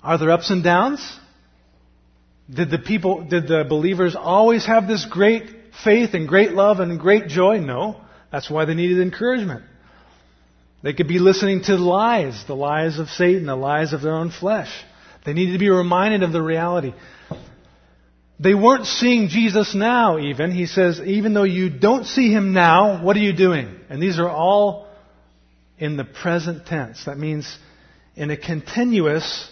[0.02, 1.20] are there ups and downs?
[2.50, 5.43] Did the people, did the believers always have this great
[5.84, 7.60] faith and great love and great joy?
[7.60, 8.02] No.
[8.32, 9.64] That's why they needed encouragement.
[10.82, 14.32] They could be listening to lies, the lies of Satan, the lies of their own
[14.32, 14.72] flesh.
[15.30, 16.91] They needed to be reminded of the reality.
[18.39, 20.49] They weren't seeing Jesus now, even.
[20.49, 23.80] He says, even though you don't see him now, what are you doing?
[23.91, 24.88] And these are all
[25.77, 27.05] in the present tense.
[27.05, 27.59] That means
[28.15, 29.51] in a continuous,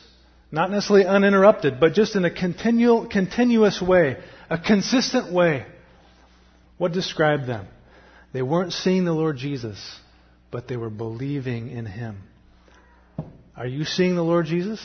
[0.51, 4.17] not necessarily uninterrupted, but just in a continual, continuous way,
[4.49, 5.63] a consistent way.
[6.79, 7.67] What described them?
[8.33, 9.77] They weren't seeing the Lord Jesus,
[10.49, 12.23] but they were believing in him.
[13.55, 14.81] Are you seeing the Lord Jesus?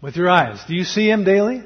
[0.00, 0.60] With your eyes.
[0.66, 1.62] Do you see Him daily?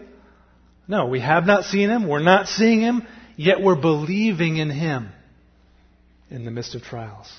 [0.89, 2.09] No, we have not seen Him.
[2.09, 3.07] We're not seeing Him,
[3.37, 5.11] yet we're believing in Him
[6.31, 7.33] in the midst of trials.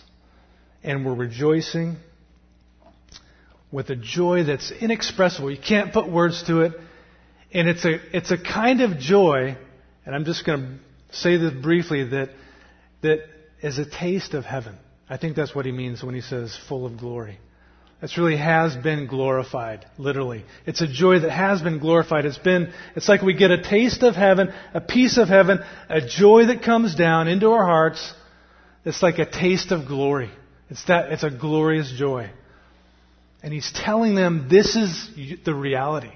[0.83, 1.97] And we're rejoicing
[3.71, 5.51] with a joy that's inexpressible.
[5.51, 6.73] You can't put words to it.
[7.53, 9.57] And it's a, it's a kind of joy,
[10.05, 10.79] and I'm just going
[11.09, 12.29] to say this briefly, that,
[13.01, 13.19] that
[13.61, 14.77] is a taste of heaven.
[15.09, 17.39] I think that's what he means when he says full of glory.
[18.01, 20.43] It's really has been glorified, literally.
[20.65, 22.25] It's a joy that has been glorified.
[22.25, 26.01] It's been, it's like we get a taste of heaven, a piece of heaven, a
[26.01, 28.13] joy that comes down into our hearts.
[28.85, 30.31] It's like a taste of glory.
[30.69, 32.31] It's that, it's a glorious joy.
[33.43, 35.09] And he's telling them this is
[35.45, 36.11] the reality.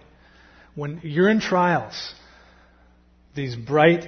[0.73, 2.13] When you're in trials,
[3.35, 4.07] these bright,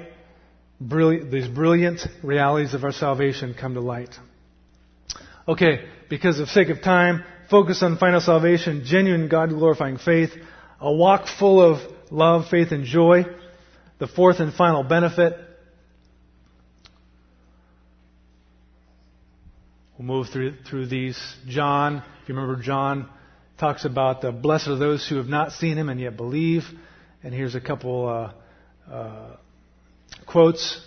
[0.82, 4.15] brilliant, these brilliant realities of our salvation come to light.
[5.47, 10.32] Okay, because of sake of time, focus on final salvation, genuine God glorifying faith,
[10.80, 11.80] a walk full of
[12.12, 13.26] love, faith, and joy.
[14.00, 15.34] The fourth and final benefit.
[19.98, 21.20] We'll move through, through these.
[21.48, 23.10] John, if you remember, John
[23.60, 26.64] talks about the blessed are those who have not seen him and yet believe.
[27.24, 29.36] And here's a couple uh, uh,
[30.28, 30.80] quotes.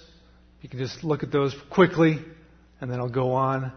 [0.62, 2.18] You can just look at those quickly,
[2.80, 3.72] and then I'll go on.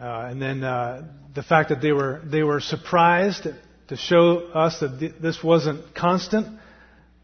[0.00, 3.46] Uh, and then uh, the fact that they were they were surprised
[3.88, 6.58] to show us that th- this wasn't constant.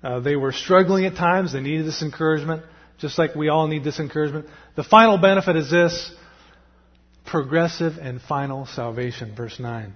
[0.03, 1.55] Uh, they were struggling at times.
[1.55, 2.65] They needed this encouragement,
[2.99, 4.47] just like we all need this encouragement.
[4.77, 6.13] The final benefit is this:
[7.25, 9.35] progressive and final salvation.
[9.35, 9.95] Verse nine.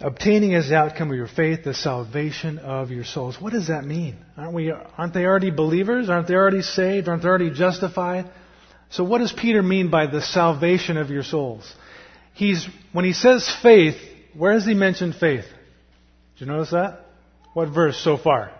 [0.00, 3.36] Obtaining as the outcome of your faith the salvation of your souls.
[3.38, 4.16] What does that mean?
[4.38, 4.70] Aren't we?
[4.70, 6.08] Aren't they already believers?
[6.08, 7.08] Aren't they already saved?
[7.08, 8.30] Aren't they already justified?
[8.90, 11.70] So what does Peter mean by the salvation of your souls?
[12.34, 13.96] He's, when he says faith,
[14.34, 15.44] where has he mentioned faith?
[16.38, 17.00] Did you notice that?
[17.52, 18.52] What verse so far?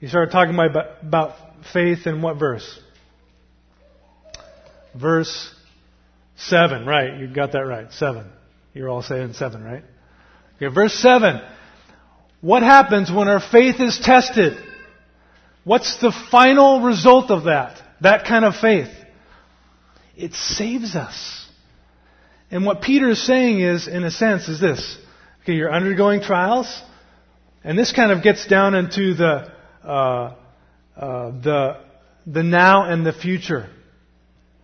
[0.00, 1.36] He started talking about, about
[1.72, 2.78] faith in what verse?
[4.98, 5.54] Verse
[6.36, 7.18] 7, right.
[7.18, 7.92] You got that right.
[7.92, 8.26] 7.
[8.72, 9.84] You're all saying 7, right?
[10.56, 11.40] Okay, verse 7.
[12.40, 14.56] What happens when our faith is tested?
[15.64, 17.80] What's the final result of that?
[18.00, 18.88] That kind of faith.
[20.20, 21.46] It saves us.
[22.50, 24.98] And what Peter is saying is, in a sense, is this.
[25.42, 26.82] Okay, you're undergoing trials,
[27.64, 29.52] and this kind of gets down into the,
[29.84, 30.34] uh,
[30.96, 31.80] uh, the,
[32.26, 33.70] the now and the future.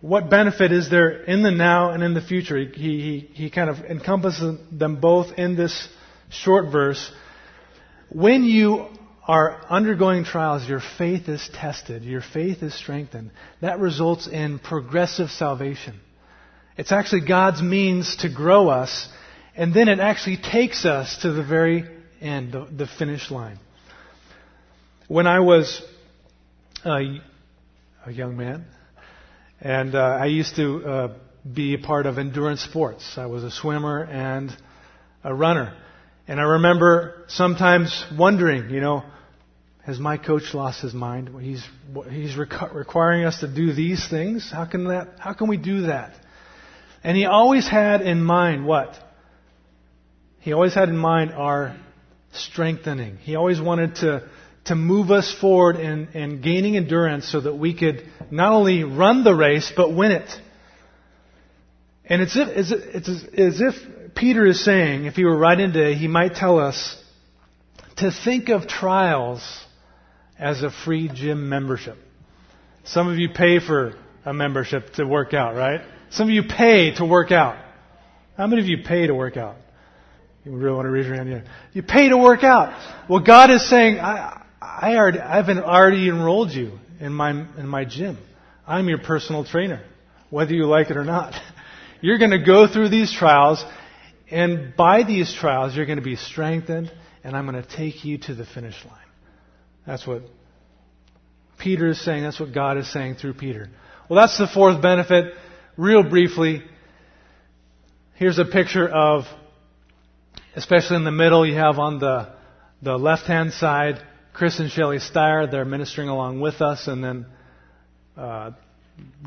[0.01, 2.57] What benefit is there in the now and in the future?
[2.57, 5.87] He, he, he kind of encompasses them both in this
[6.29, 7.11] short verse.
[8.09, 8.87] When you
[9.27, 13.31] are undergoing trials, your faith is tested, your faith is strengthened.
[13.61, 15.99] That results in progressive salvation.
[16.77, 19.09] It's actually God's means to grow us,
[19.55, 21.83] and then it actually takes us to the very
[22.21, 23.59] end, the, the finish line.
[25.09, 25.81] When I was
[26.85, 27.19] a,
[28.05, 28.65] a young man,
[29.59, 31.13] and uh, I used to uh,
[31.51, 33.17] be a part of endurance sports.
[33.17, 34.55] I was a swimmer and
[35.23, 35.75] a runner.
[36.27, 39.03] And I remember sometimes wondering, you know,
[39.87, 41.29] has my coach lost his mind?
[41.41, 41.65] He's,
[42.09, 44.51] he's requiring us to do these things.
[44.51, 46.13] How can that, how can we do that?
[47.05, 48.99] And he always had in mind what?
[50.41, 51.77] He always had in mind our
[52.33, 53.15] strengthening.
[53.15, 54.29] He always wanted to,
[54.65, 59.23] to move us forward in, in gaining endurance so that we could not only run
[59.23, 60.29] the race, but win it.
[62.03, 63.07] And it's, if, it's, it's
[63.39, 67.01] as if Peter is saying, if he were writing today, he might tell us
[67.95, 69.63] to think of trials
[70.39, 71.97] as a free gym membership.
[72.83, 73.93] Some of you pay for
[74.25, 75.81] a membership to work out, right?
[76.09, 77.57] Some of you pay to work out.
[78.37, 79.55] How many of you pay to work out?
[80.45, 81.29] You really want to raise your hand?
[81.29, 81.41] Yeah.
[81.73, 82.73] You pay to work out.
[83.09, 87.83] Well, God is saying, I, I already, I've already enrolled you in my, in my
[87.83, 88.17] gym.
[88.65, 89.81] I'm your personal trainer,
[90.29, 91.33] whether you like it or not.
[92.01, 93.63] You're going to go through these trials,
[94.29, 96.91] And by these trials, you're going to be strengthened,
[97.23, 99.06] and I'm going to take you to the finish line.
[99.87, 100.21] That's what
[101.57, 102.23] Peter is saying.
[102.23, 103.69] That's what God is saying through Peter.
[104.09, 105.33] Well, that's the fourth benefit.
[105.77, 106.61] Real briefly,
[108.15, 109.23] here's a picture of,
[110.55, 112.33] especially in the middle, you have on the,
[112.81, 114.01] the left hand side,
[114.33, 115.49] Chris and Shelley Steyer.
[115.49, 117.25] They're ministering along with us, and then
[118.17, 118.51] uh,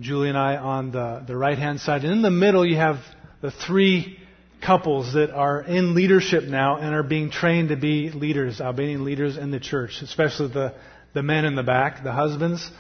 [0.01, 2.05] Julie and I on the, the right hand side.
[2.05, 2.97] And in the middle, you have
[3.41, 4.19] the three
[4.61, 9.37] couples that are in leadership now and are being trained to be leaders, Albanian leaders
[9.37, 10.75] in the church, especially the,
[11.15, 12.71] the men in the back, the husbands.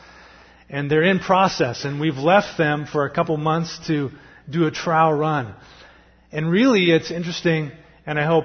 [0.68, 4.10] And they're in process, and we've left them for a couple months to
[4.48, 5.54] do a trial run.
[6.30, 7.72] And really, it's interesting,
[8.06, 8.44] and I hope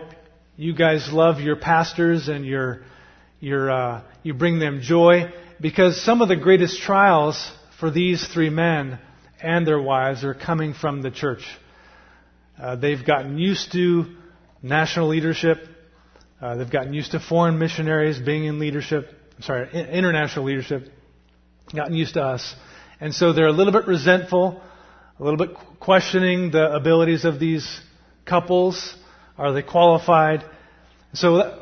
[0.57, 2.81] you guys love your pastors and your,
[3.39, 5.31] your, uh, you bring them joy,
[5.61, 8.99] because some of the greatest trials for these three men
[9.41, 11.43] and their wives are coming from the church.
[12.59, 14.05] Uh, they've gotten used to
[14.61, 15.67] national leadership.
[16.41, 19.09] Uh, they've gotten used to foreign missionaries being in leadership.
[19.35, 20.91] I'm sorry, international leadership.
[21.73, 22.55] Gotten used to us.
[22.99, 24.61] And so they're a little bit resentful,
[25.19, 27.81] a little bit questioning the abilities of these
[28.25, 28.95] couples.
[29.37, 30.45] Are they qualified?
[31.13, 31.59] So that,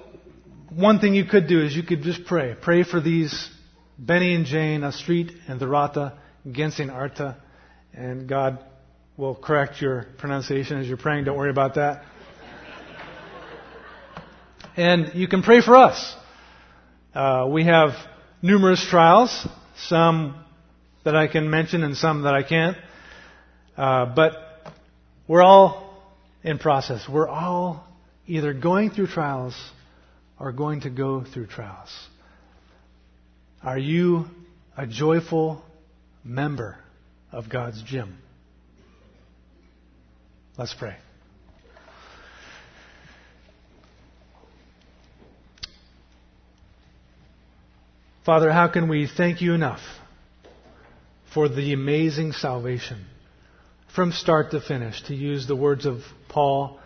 [0.70, 2.56] one thing you could do is you could just pray.
[2.60, 3.50] Pray for these
[3.98, 6.18] Benny and Jane, Astrid and Dorata,
[6.48, 7.38] Gensin Arta,
[7.94, 8.60] and God
[9.16, 11.26] will correct your pronunciation as you're praying.
[11.26, 12.04] Don't worry about that.
[14.76, 16.16] and you can pray for us.
[17.14, 17.92] Uh, we have
[18.42, 19.48] numerous trials,
[19.78, 20.44] some
[21.04, 22.78] that I can mention and some that I can't.
[23.78, 24.34] Uh, but
[25.28, 26.02] we're all
[26.44, 27.08] in process.
[27.08, 27.88] We're all
[28.26, 29.56] either going through trials
[30.40, 31.90] or going to go through trials.
[33.62, 34.26] Are you
[34.76, 35.62] a joyful
[36.24, 36.78] member
[37.32, 38.18] of God's gym?
[40.56, 40.96] Let's pray.
[48.24, 49.82] Father, how can we thank you enough
[51.34, 53.04] for the amazing salvation
[53.96, 55.02] from start to finish?
[55.08, 56.80] To use the words of Paul,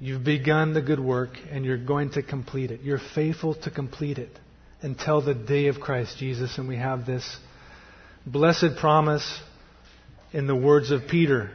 [0.00, 2.80] you've begun the good work and you're going to complete it.
[2.82, 4.36] You're faithful to complete it
[4.80, 6.58] until the day of Christ Jesus.
[6.58, 7.36] And we have this
[8.26, 9.40] blessed promise
[10.32, 11.52] in the words of Peter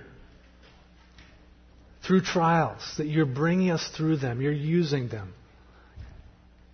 [2.08, 5.34] through trials, that you're bringing us through them, you're using them.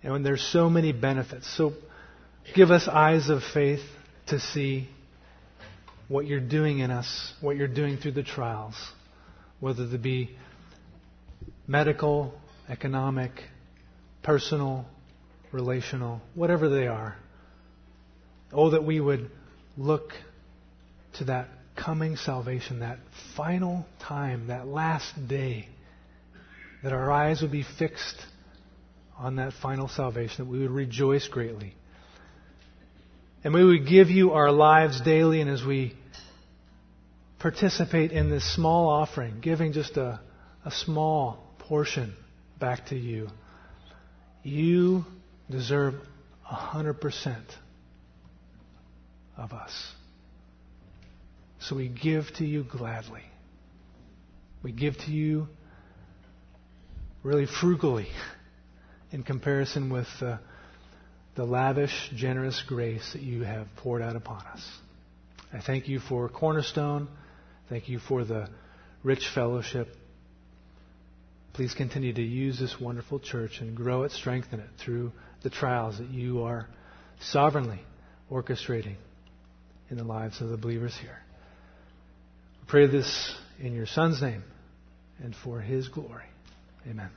[0.02, 1.52] And when there's so many benefits.
[1.56, 1.72] So
[2.54, 3.80] give us eyes of faith
[4.28, 4.88] to see
[6.06, 8.76] what you're doing in us, what you're doing through the trials,
[9.58, 10.36] whether they be
[11.66, 12.34] medical,
[12.68, 13.32] economic,
[14.22, 14.84] personal,
[15.50, 17.16] relational, whatever they are.
[18.52, 19.30] Oh, that we would
[19.76, 20.12] look
[21.14, 22.98] to that coming salvation, that
[23.36, 25.68] final time, that last day,
[26.82, 28.16] that our eyes would be fixed
[29.18, 31.74] on that final salvation, that we would rejoice greatly.
[33.42, 35.94] And we would give you our lives daily, and as we
[37.38, 40.20] participate in this small offering, giving just a,
[40.64, 42.14] a small portion
[42.58, 43.28] back to you,
[44.42, 45.04] you
[45.50, 45.94] deserve
[46.50, 47.36] 100%
[49.36, 49.92] of us.
[51.68, 53.22] So we give to you gladly.
[54.62, 55.48] We give to you
[57.22, 58.08] really frugally
[59.12, 60.38] in comparison with uh,
[61.36, 64.62] the lavish, generous grace that you have poured out upon us.
[65.54, 67.08] I thank you for Cornerstone.
[67.70, 68.48] Thank you for the
[69.02, 69.88] rich fellowship.
[71.54, 75.12] Please continue to use this wonderful church and grow it, strengthen it through
[75.42, 76.66] the trials that you are
[77.20, 77.80] sovereignly
[78.30, 78.96] orchestrating
[79.88, 81.23] in the lives of the believers here.
[82.66, 84.42] Pray this in your Son's name
[85.22, 86.24] and for his glory.
[86.88, 87.10] Amen.